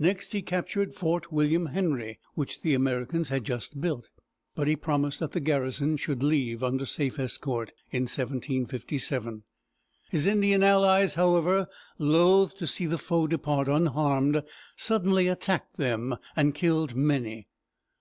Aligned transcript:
Next, 0.00 0.32
he 0.32 0.42
captured 0.42 0.96
Fort 0.96 1.30
William 1.30 1.66
Henry, 1.66 2.18
which 2.34 2.62
the 2.62 2.74
Americans 2.74 3.28
had 3.28 3.44
just 3.44 3.80
built; 3.80 4.10
but 4.56 4.66
he 4.66 4.74
promised 4.74 5.20
that 5.20 5.30
the 5.30 5.38
garrison 5.38 5.96
should 5.96 6.24
leave 6.24 6.64
under 6.64 6.84
safe 6.84 7.20
escort 7.20 7.72
(1757). 7.90 9.44
His 10.10 10.26
Indian 10.26 10.64
allies, 10.64 11.14
however, 11.14 11.68
loath 12.00 12.56
to 12.56 12.66
see 12.66 12.86
the 12.86 12.98
foe 12.98 13.28
depart 13.28 13.68
unharmed, 13.68 14.42
suddenly 14.74 15.28
attacked 15.28 15.76
them, 15.76 16.16
and 16.34 16.52
killed 16.52 16.96
many. 16.96 17.46